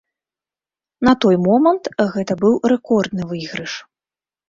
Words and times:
На 1.09 1.13
той 1.27 1.35
момант 1.45 1.91
гэта 2.17 2.41
быў 2.43 2.59
рэкордны 2.77 3.23
выйгрыш. 3.33 3.73